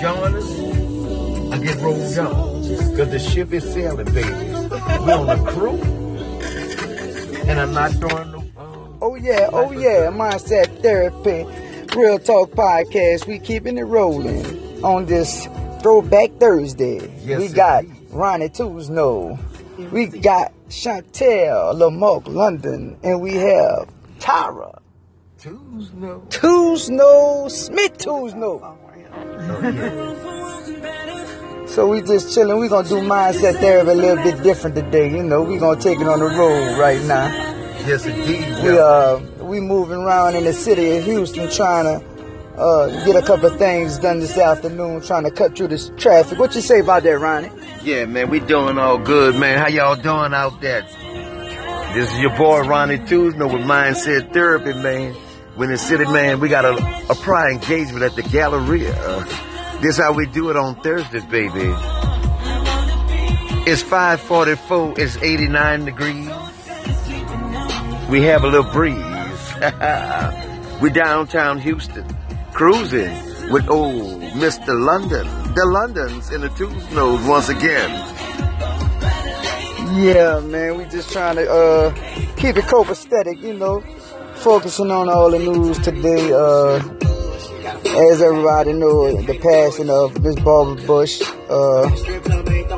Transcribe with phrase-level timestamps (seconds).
[0.00, 2.52] join us, I get rolled up.
[2.90, 4.28] Because the ship is sailing, baby.
[4.28, 5.78] We on the crew.
[7.48, 8.38] And I'm not throwing no.
[8.56, 8.72] Uh,
[9.02, 11.44] Oh yeah, oh yeah, mindset therapy,
[11.94, 13.26] real talk podcast.
[13.26, 15.46] We keeping it rolling on this
[15.82, 17.12] Throwback Thursday.
[17.22, 18.06] Yes, we got indeed.
[18.10, 19.38] Ronnie Tuesno,
[19.92, 23.88] we got Chantel Lamarck London, and we have
[24.18, 24.80] Tara
[25.38, 26.06] Tuesday.
[26.30, 28.76] Tuesno Smith Tuesno.
[31.76, 32.58] So we just chilling.
[32.58, 35.10] We gonna do mindset therapy a little bit different today.
[35.10, 37.26] You know, we gonna take it on the road right now.
[37.86, 38.48] Yes, indeed.
[38.64, 42.06] We uh we moving around in the city of Houston trying to
[42.56, 46.38] uh, get a couple of things done this afternoon, trying to cut through this traffic.
[46.38, 47.50] What you say about that, Ronnie?
[47.82, 49.58] Yeah, man, we doing all good, man.
[49.58, 50.80] How y'all doing out there?
[51.92, 55.14] This is your boy Ronnie Tuesday with Mindset Therapy, man.
[55.56, 58.92] When the city, man, we got a, a prior engagement at the Galleria.
[59.80, 61.72] This how we do it on Thursdays, baby.
[63.66, 66.28] It's 544, it's 89 degrees.
[68.10, 68.96] We have a little breeze.
[70.82, 72.06] We're downtown Houston,
[72.52, 73.14] cruising
[73.50, 74.78] with old Mr.
[74.78, 75.26] London.
[75.54, 77.90] The Londons in the Tuesdays once again.
[79.96, 81.94] Yeah, man, we just trying to uh,
[82.36, 83.82] keep it copacetic, you know,
[84.36, 86.32] focusing on all the news today.
[86.32, 86.80] Uh,
[88.12, 91.22] as everybody know, the passing of Miss Barbara Bush.
[91.48, 91.88] Uh,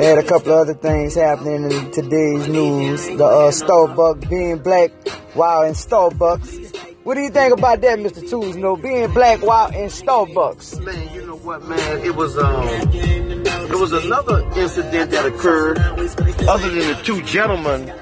[0.00, 3.06] had a couple other things happening in today's news.
[3.06, 4.90] The uh, Starbucks being black
[5.34, 6.76] while in Starbucks.
[7.02, 8.20] What do you think about that, Mr.
[8.20, 8.82] Tuesday?
[8.82, 10.84] Being black while in Starbucks.
[10.84, 12.04] Man, you know what, man?
[12.04, 15.78] It was um, it was another incident that occurred.
[15.78, 17.92] Other than the two gentlemen,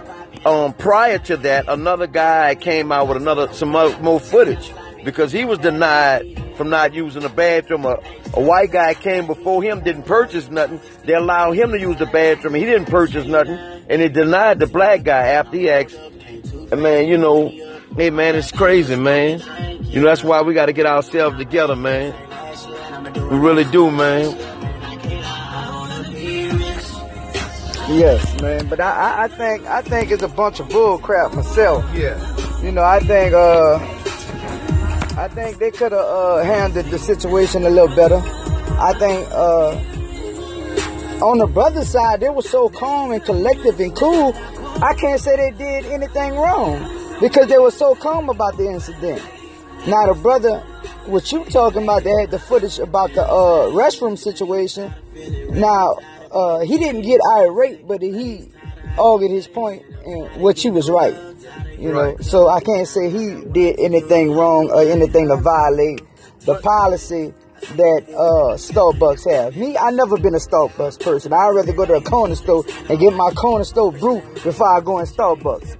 [0.48, 4.72] um, prior to that, another guy came out with another some mo- more footage
[5.04, 7.84] because he was denied from not using the bathroom.
[7.84, 7.98] A,
[8.34, 10.80] a white guy came before him, didn't purchase nothing.
[11.04, 12.54] They allowed him to use the bathroom.
[12.54, 15.94] He didn't purchase nothing, and they denied the black guy after he asked.
[16.72, 17.48] And man, you know,
[17.96, 19.40] hey man, it's crazy, man.
[19.82, 22.14] You know that's why we got to get ourselves together, man.
[23.30, 24.34] We really do, man.
[27.88, 28.68] Yes, man.
[28.68, 31.84] But I, I, think I think it's a bunch of bull crap myself.
[31.94, 32.18] Yeah.
[32.62, 33.76] You know, I think uh,
[35.16, 38.22] I think they could have uh, handled the situation a little better.
[38.80, 44.34] I think uh, on the brother side, they were so calm and collective and cool.
[44.82, 49.22] I can't say they did anything wrong because they were so calm about the incident.
[49.86, 50.58] Now the brother,
[51.06, 52.04] what you talking about?
[52.04, 54.92] They had the footage about the uh, restroom situation.
[55.50, 55.96] Now
[56.32, 58.48] uh, he didn't get irate, but he
[58.98, 61.14] argued his point, and what you was right.
[61.78, 62.24] You know, Right.
[62.24, 66.02] so I can't say he did anything wrong or anything to violate
[66.40, 67.32] the policy
[67.76, 69.56] that uh, Starbucks have.
[69.56, 71.32] Me, I never been a Starbucks person.
[71.32, 74.80] I'd rather go to a corner store and get my corner store brew before I
[74.80, 75.76] go in Starbucks.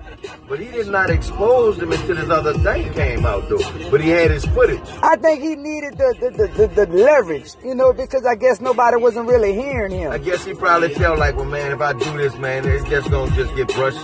[0.49, 3.91] But he did not expose them until this other thing came out, though.
[3.91, 4.81] But he had his footage.
[5.03, 8.61] I think he needed the the, the, the, the leverage, you know, because I guess
[8.61, 10.11] nobody wasn't really hearing him.
[10.11, 13.11] I guess he probably felt like, well, man, if I do this, man, it's just
[13.11, 13.99] gonna just get brushed,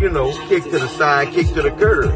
[0.00, 2.12] you know, kick to the side, kick to the curb.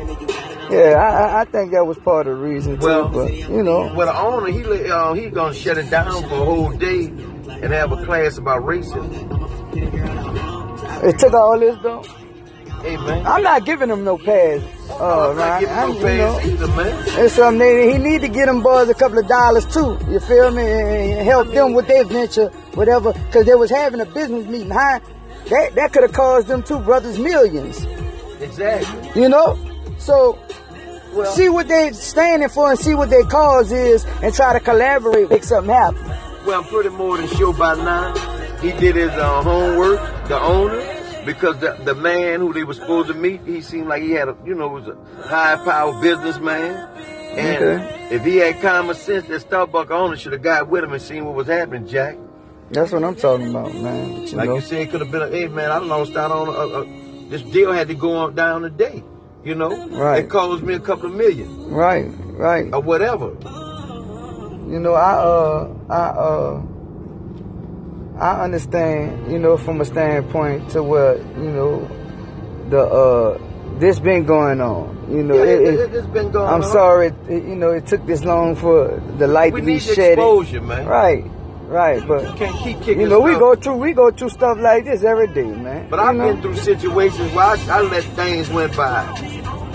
[0.70, 2.86] Yeah, I, I- think that was part of the reason too.
[2.86, 6.34] Well, but you know, Well, the owner, he uh, he gonna shut it down for
[6.34, 9.12] a whole day and have a class about racism.
[11.04, 12.02] it took all this though.
[12.82, 13.24] Hey, man.
[13.26, 14.60] I'm not giving him no pass.
[14.90, 15.60] Uh, I'm not Ryan.
[15.60, 17.24] giving I'm- no you know, pass either, man.
[17.24, 19.98] It's something they, he need to get them boys a couple of dollars too.
[20.10, 20.62] You feel me?
[21.12, 23.12] And help them with their venture, whatever.
[23.12, 24.70] Because they was having a business meeting.
[24.70, 24.98] Huh?
[25.50, 27.84] That that could have caused them two brothers millions.
[28.40, 29.22] Exactly.
[29.22, 29.56] You know?
[29.98, 30.38] So
[31.14, 34.60] Well, see what they standing for and see what their cause is and try to
[34.60, 36.04] collaborate, make something happen.
[36.46, 38.14] Well, I'm pretty more than sure by now.
[38.60, 40.80] He did his uh, homework, the owner,
[41.24, 44.28] because the, the man who they were supposed to meet, he seemed like he had
[44.28, 44.96] a, you know, was a
[45.28, 46.88] high power businessman.
[47.36, 48.08] And Okay.
[48.14, 51.24] if he had common sense, that Starbucks owner should have got with him and seen
[51.24, 52.16] what was happening, Jack.
[52.70, 54.26] That's what I'm talking about, man.
[54.26, 56.04] You Like know, you said, it could have been a, hey man, I don't know,
[56.04, 59.02] start on, a, a, this deal had to go on down today,
[59.44, 59.88] you know?
[59.88, 60.24] Right.
[60.24, 62.72] It cost me a couple of million right, right.
[62.72, 63.28] or whatever.
[64.70, 66.62] You know, I uh, I uh,
[68.18, 69.30] I understand.
[69.32, 71.88] You know, from a standpoint to where you know
[72.68, 73.38] the uh,
[73.78, 74.90] this been going on.
[75.10, 76.70] You know, Yeah, it, it, it, it, has been going I'm on.
[76.70, 77.08] sorry.
[77.08, 77.14] It,
[77.44, 80.12] you know, it took this long for the light We to be need shedded.
[80.12, 80.86] exposure, man.
[80.86, 81.24] Right,
[81.66, 82.06] right.
[82.06, 84.84] But You can't keep kicking you know, we go through we go through stuff like
[84.84, 85.88] this every day, man.
[85.90, 86.32] But You I've know?
[86.32, 89.04] been through situations where I, I let things went by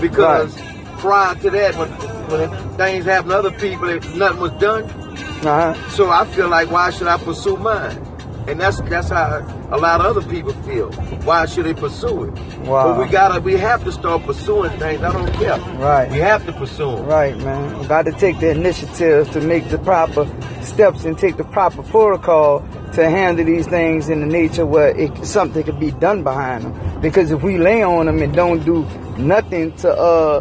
[0.00, 0.56] because
[0.98, 1.88] prior to that, when
[2.30, 5.74] when things happened to other people, nothing was done, Uh-huh.
[5.90, 8.04] So I feel like why should I pursue mine?
[8.48, 9.40] And that's that's how
[9.70, 10.90] a lot of other people feel.
[11.26, 12.30] Why should they pursue it?
[12.60, 12.94] Wow.
[12.94, 15.02] But we gotta we have to start pursuing things.
[15.02, 15.58] I don't care.
[15.76, 16.10] Right.
[16.10, 17.04] We have to pursue them.
[17.04, 17.78] Right, man.
[17.78, 20.26] We got to take the initiative to make the proper
[20.62, 25.26] steps and take the proper protocol to handle these things in the nature where it,
[25.26, 27.00] something can be done behind them.
[27.02, 28.84] Because if we lay on them and don't do
[29.18, 30.40] nothing to uh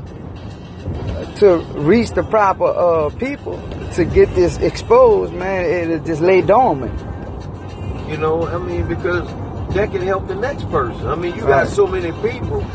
[1.40, 3.58] to reach the proper uh people
[3.96, 7.07] to get this exposed, man, it'll just lay dormant.
[8.08, 9.28] You know, I mean, because
[9.76, 11.08] that can help the next person.
[11.08, 11.66] I mean, you Right.
[11.66, 12.66] got so many people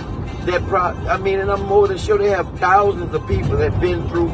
[0.44, 0.80] that pro.
[0.80, 4.30] I mean, and I'm more than sure they have thousands of people that been through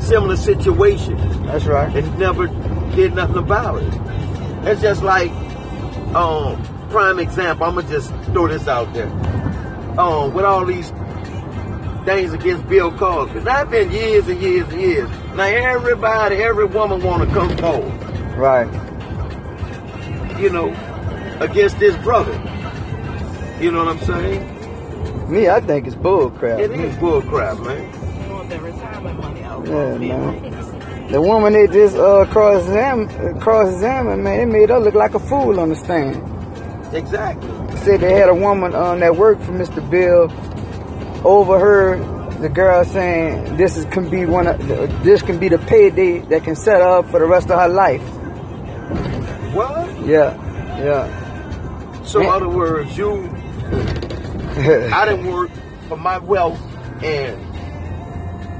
[0.00, 1.94] similar situations That's right.
[1.94, 2.46] and never
[2.96, 3.92] did nothing about it.
[4.64, 5.30] It's just like,
[6.14, 7.66] um, prime example.
[7.66, 9.10] I'm gonna just throw this out there.
[9.98, 10.92] Um, with all these
[12.04, 15.10] things against Bill Cosby, that's been years and years and years.
[15.34, 17.92] Now everybody, every woman want to come forward
[18.36, 18.68] Right.
[20.40, 20.68] You know,
[21.40, 22.32] against this brother.
[23.60, 25.30] You know what I'm saying?
[25.30, 26.58] Me, I think it's bull crap.
[26.60, 28.24] It is bull crap, man.
[28.24, 29.66] You want that retirement money out.
[29.66, 31.08] Yeah, man.
[31.10, 35.14] The woman they just uh, cross examined, cross examined, man, it made her look like
[35.14, 36.16] a fool on the stand.
[36.94, 37.48] Exactly.
[37.78, 39.88] Said they had a woman um, that worked for Mr.
[39.90, 40.30] Bill
[41.26, 41.98] overheard
[42.40, 44.58] the girl saying this is can be one of
[45.02, 47.68] this can be the payday that can set her up for the rest of her
[47.68, 48.02] life.
[49.54, 49.87] What?
[50.08, 50.34] Yeah,
[50.82, 52.02] yeah.
[52.02, 53.10] So, in other words, you,
[54.92, 55.50] I didn't work
[55.88, 56.60] for my wealth
[57.04, 57.36] and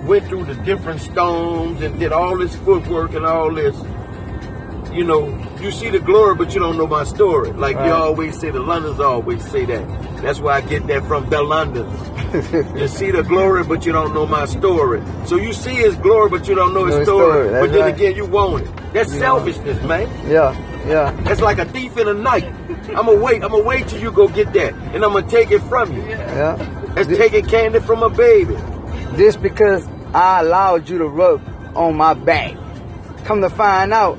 [0.07, 3.75] went through the different stones and did all this footwork and all this.
[4.93, 5.29] You know,
[5.61, 7.53] you see the glory, but you don't know my story.
[7.53, 10.23] Like you always say, the Londons always say that.
[10.23, 11.95] That's where I get that from, the Londons.
[12.79, 15.03] You see the glory, but you don't know my story.
[15.25, 17.49] So you see his glory, but you don't know his No, story.
[17.49, 17.95] story, But then right.
[17.95, 18.71] again, you want it.
[18.93, 19.21] That's Yeah.
[19.21, 20.09] selfishness, man.
[20.29, 20.53] yeah,
[20.89, 21.11] yeah.
[21.23, 22.45] That's like a thief in the night.
[22.89, 23.43] I'm gonna wait.
[23.45, 26.03] I'm gonna wait till you go get that, and I'm gonna take it from you.
[26.07, 26.57] Yeah.
[26.95, 28.55] That's taking candy from a baby.
[29.13, 31.43] This because I allowed you to rub
[31.77, 32.57] on my back.
[33.25, 34.17] Come to find out,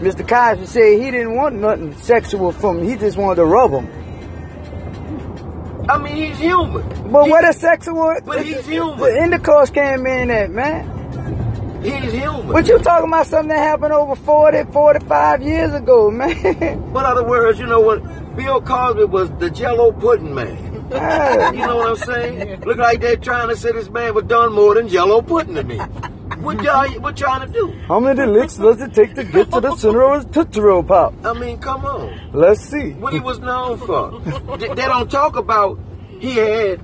[0.00, 0.26] Mr.
[0.26, 2.88] Cosby said he didn't want nothing sexual from me.
[2.90, 3.88] He just wanted to rub him.
[5.88, 6.82] I mean, he's human.
[7.12, 8.98] But He- what a sexual But he's human.
[8.98, 10.90] But intercourse came in that, man.
[11.86, 12.52] He's human.
[12.52, 16.36] But you talking about something that happened over 40, 45 years ago, man.
[16.62, 18.02] In other words, you know what?
[18.36, 20.74] Bill Cosby was the Jello pudding man.
[20.90, 22.60] You know what I'm saying?
[22.62, 25.64] Look like they're trying to say this man was done more than Jello pudding to
[25.64, 25.78] me.
[25.78, 27.72] What y'all what trying to do?
[27.88, 30.82] How many licks does it take to get to the center of his Tootsie Roll
[30.82, 31.14] Pop?
[31.24, 32.30] I mean, come on.
[32.32, 32.90] Let's see.
[32.92, 34.20] what he was known for.
[34.58, 35.78] they, don't talk about
[36.20, 36.76] he had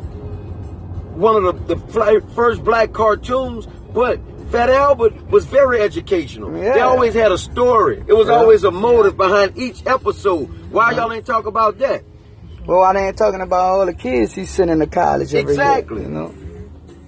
[1.17, 4.19] one of the, the first black cartoons, but
[4.53, 6.51] Fat Albert was very educational.
[6.53, 8.05] They always had a story.
[8.07, 8.35] It was Yeah.
[8.35, 10.49] always a motive behind each episode.
[10.71, 12.03] Why y'all ain't talk about that?
[12.67, 16.03] Well, I ain't talking about all the kids he's sending to college every Exactly.
[16.03, 16.09] year.
[16.09, 16.31] You know?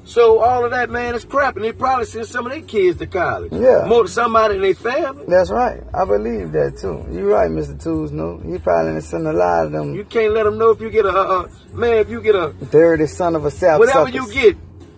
[0.07, 2.99] So all of that man is crap, and they probably send some of their kids
[2.99, 3.53] to college.
[3.53, 3.85] Yeah.
[3.87, 5.25] more than somebody in their family.
[5.29, 5.83] That's right.
[5.95, 7.05] I believe that too.
[7.13, 7.81] You're right, Mr.
[7.83, 8.11] Tools.
[8.11, 10.81] No, he probably done sent a lot of them You can't let them know if
[10.81, 11.99] you get a uh, uh, man.
[11.99, 14.15] If you get a dirty son of a sap whatever suckers.
[14.15, 14.57] you get,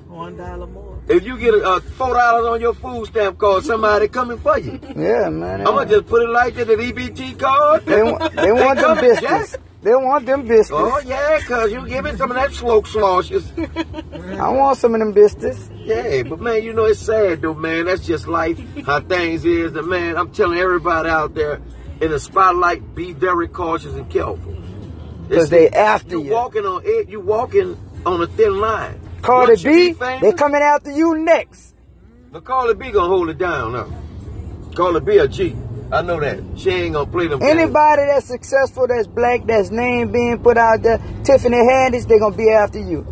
[0.08, 0.85] One dollar more.
[1.08, 4.58] If you get a, uh, four dollars on your food stamp card, somebody coming for
[4.58, 4.80] you.
[4.96, 5.60] Yeah, man.
[5.60, 7.86] I'm gonna just put it like that, an EBT card.
[7.86, 9.52] They want, they want them biscuits.
[9.52, 9.60] Jack.
[9.82, 10.70] They want them biscuits.
[10.72, 13.52] Oh yeah, cause you give me some of that slow sloshes.
[13.58, 15.70] I want some of them biscuits.
[15.76, 17.84] yeah, but man, you know it's sad though, man.
[17.86, 19.76] That's just life, how things is.
[19.76, 21.60] And man, I'm telling everybody out there
[22.00, 24.56] in the spotlight, be very cautious and careful.
[25.28, 26.32] Because they after you you.
[26.32, 27.08] walking on it.
[27.08, 29.00] You walking on a thin line.
[29.26, 31.74] Cardi Once B, they coming after you next.
[32.30, 33.90] But Cardi B gonna hold it down now.
[34.74, 35.56] Cardi B a G.
[35.90, 36.42] I know that.
[36.56, 37.40] She ain't gonna play them.
[37.40, 37.50] games.
[37.50, 42.36] Anybody that's successful, that's black, that's name being put out there, Tiffany Haddish, they gonna
[42.36, 43.06] be after you.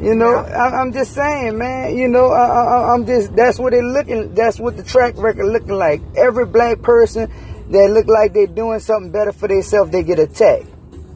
[0.00, 1.96] You know, I, I'm just saying, man.
[1.96, 4.34] You know, I, I, I'm just that's what it looking.
[4.34, 6.02] That's what the track record looking like.
[6.16, 7.30] Every black person
[7.70, 10.66] that look like they're doing something better for themselves, they get attacked.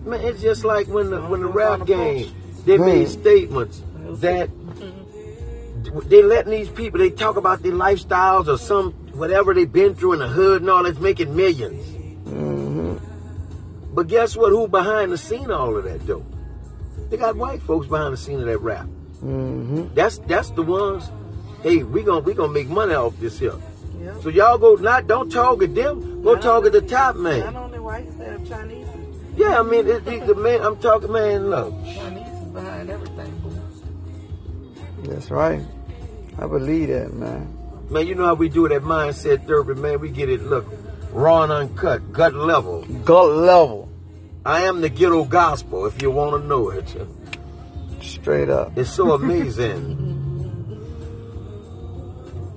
[0.04, 2.34] Man, it's just like when the when the rap game
[2.64, 3.82] they made statements
[4.16, 4.50] that
[6.08, 10.12] they letting these people they talk about their lifestyles or some whatever they've been through
[10.14, 13.94] in the hood and all that's making 1000000s Mm-hmm.
[13.94, 14.50] But guess what?
[14.50, 16.24] Who behind the scene all of that though?
[17.10, 18.86] They got white folks behind the scene of that rap.
[19.18, 21.10] hmm That's that's the ones.
[21.62, 23.54] Hey, we gonna we gonna make money off this here.
[24.00, 24.18] Yeah.
[24.20, 26.22] So y'all go not don't target them.
[26.22, 27.40] Go target the top man.
[27.52, 28.86] Not only whites, they have Chinese.
[29.36, 30.60] Yeah, I mean it, it, the man.
[30.62, 31.50] I'm talking man.
[31.50, 31.74] Look.
[35.10, 35.60] That's right.
[36.38, 37.56] I believe that, man.
[37.90, 39.98] Man, you know how we do it at Mindset Therapy, man.
[39.98, 40.66] We get it, look,
[41.10, 42.84] raw and uncut, gut level.
[43.04, 43.88] Gut level.
[44.46, 46.96] I am the ghetto gospel, if you want to know it.
[48.00, 48.78] Straight up.
[48.78, 50.06] It's so amazing.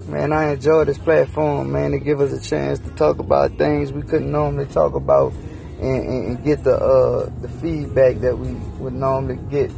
[0.08, 3.94] Man, I enjoy this platform, man, to give us a chance to talk about things
[3.94, 5.32] we couldn't normally talk about
[5.80, 9.72] and, and, and get the uh, the feedback that we would normally get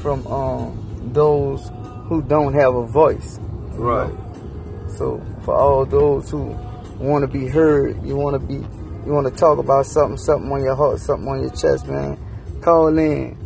[0.00, 1.70] from um, those
[2.08, 3.38] who don't have a voice.
[3.72, 4.08] Right.
[4.08, 4.88] know.
[4.96, 6.56] So for all those who
[6.98, 10.50] want to be heard, you want to be, you want to talk about something, something
[10.50, 12.18] on your heart, something on your chest, man.
[12.62, 13.36] Call in,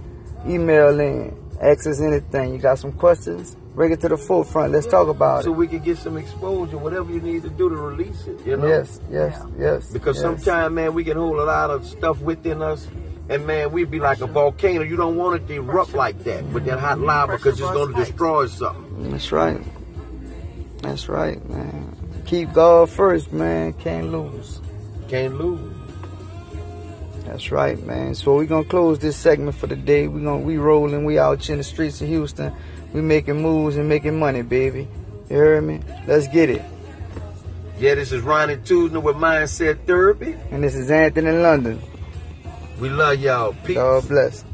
[0.46, 2.54] email in, ask us anything.
[2.54, 3.56] You got some questions?
[3.74, 4.72] Bring it to the forefront.
[4.72, 5.54] Let's talk about So it.
[5.54, 8.56] So we can get some exposure, whatever you need to do to release it, you
[8.56, 8.66] know?
[8.66, 9.90] Yes, yes, yes.
[9.92, 10.22] Because yes.
[10.22, 12.86] sometimes, man, we can hold a lot of stuff within us,
[13.32, 14.82] and man, we'd be like a volcano.
[14.82, 17.94] You don't want it to erupt like that with that hot lava because it's going
[17.94, 19.10] to destroy something.
[19.10, 19.60] That's right.
[20.82, 21.96] That's right, man.
[22.26, 23.72] Keep God first, man.
[23.74, 24.60] Can't lose.
[25.08, 25.72] Can't lose.
[27.24, 28.14] That's right, man.
[28.14, 30.08] So we're gonna close this segment for the day.
[30.08, 32.52] We're gonna we rolling, we out in the streets of Houston.
[32.92, 34.88] We making moves and making money, baby.
[35.30, 35.80] You heard me?
[36.06, 36.62] Let's get it.
[37.78, 40.36] Yeah, this is Ronnie Tuesday with Mindset Therapy.
[40.50, 41.80] And this is Anthony London.
[42.82, 43.54] We love y'all.
[43.62, 43.76] Peace.
[43.76, 44.44] God bless.